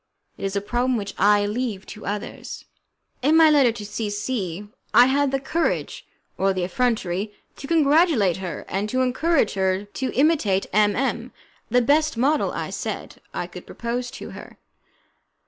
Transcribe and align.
It 0.35 0.45
is 0.45 0.55
a 0.55 0.61
problem 0.61 0.97
which 0.97 1.13
I 1.19 1.45
leave 1.45 1.85
to 1.93 2.07
others. 2.07 2.65
In 3.21 3.37
my 3.37 3.51
letter 3.51 3.71
to 3.73 3.85
C 3.85 4.09
C 4.09 4.67
I 4.95 5.05
had 5.05 5.29
the 5.29 5.39
courage, 5.39 6.07
or 6.39 6.53
the 6.53 6.63
effrontery, 6.63 7.35
to 7.57 7.67
congratulate 7.67 8.37
her, 8.37 8.65
and 8.67 8.89
to 8.89 9.01
encourage 9.03 9.53
her 9.53 9.85
to 9.85 10.11
imitate 10.15 10.65
M 10.73 10.95
M, 10.95 11.31
the 11.69 11.83
best 11.83 12.17
model, 12.17 12.51
I 12.51 12.71
said, 12.71 13.17
I 13.31 13.45
could 13.45 13.67
propose 13.67 14.09
to 14.17 14.31
her. 14.31 14.57